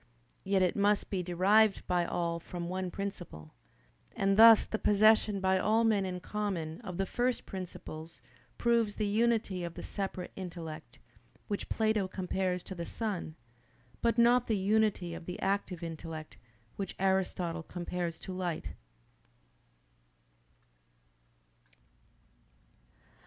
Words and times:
Yet 0.43 0.63
it 0.63 0.75
must 0.75 1.11
be 1.11 1.21
derived 1.21 1.85
by 1.85 2.05
all 2.05 2.39
from 2.39 2.67
one 2.69 2.89
principle. 2.89 3.53
And 4.15 4.35
thus 4.35 4.65
the 4.65 4.79
possession 4.79 5.39
by 5.39 5.59
all 5.59 5.83
men 5.83 6.07
in 6.07 6.21
common 6.21 6.81
of 6.81 6.97
the 6.97 7.05
first 7.05 7.45
principles 7.45 8.19
proves 8.57 8.95
the 8.95 9.05
unity 9.05 9.63
of 9.63 9.75
the 9.75 9.83
separate 9.83 10.31
intellect, 10.35 10.97
which 11.47 11.69
Plato 11.69 12.07
compares 12.07 12.63
to 12.63 12.73
the 12.73 12.83
sun; 12.83 13.35
but 14.01 14.17
not 14.17 14.47
the 14.47 14.57
unity 14.57 15.13
of 15.13 15.27
the 15.27 15.39
active 15.39 15.83
intellect, 15.83 16.35
which 16.77 16.95
Aristotle 16.97 17.61
compares 17.61 18.19
to 18.21 18.33
light. 18.33 18.69